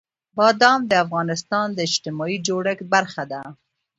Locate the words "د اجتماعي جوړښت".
1.73-2.81